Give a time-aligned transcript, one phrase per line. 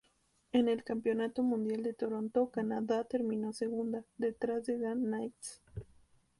[0.51, 5.61] En el campeonato mundial de Toronto, Canadá terminó segunda, detrás de Dan Knights.